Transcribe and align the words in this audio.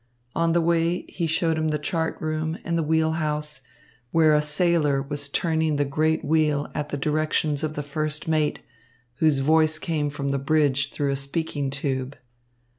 On 0.35 0.53
the 0.53 0.61
way, 0.61 1.05
he 1.09 1.27
showed 1.27 1.59
him 1.59 1.67
the 1.67 1.77
chart 1.77 2.19
room 2.19 2.57
and 2.63 2.75
the 2.75 2.81
wheel 2.81 3.11
house, 3.11 3.61
where 4.09 4.33
a 4.33 4.41
sailor 4.41 4.99
was 4.99 5.29
turning 5.29 5.75
the 5.75 5.85
great 5.85 6.25
wheel 6.25 6.67
at 6.73 6.89
the 6.89 6.97
directions 6.97 7.63
of 7.63 7.75
the 7.75 7.83
first 7.83 8.27
mate, 8.27 8.61
whose 9.17 9.41
voice 9.41 9.77
came 9.77 10.09
from 10.09 10.29
the 10.29 10.39
bridge 10.39 10.91
through 10.91 11.11
a 11.11 11.15
speaking 11.15 11.69
tube. 11.69 12.17